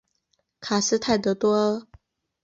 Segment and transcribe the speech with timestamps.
[0.59, 1.87] 卡斯泰德多阿。